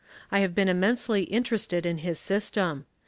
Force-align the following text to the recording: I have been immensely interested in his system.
I 0.31 0.39
have 0.39 0.55
been 0.55 0.67
immensely 0.67 1.25
interested 1.25 1.85
in 1.85 1.99
his 1.99 2.17
system. 2.17 2.87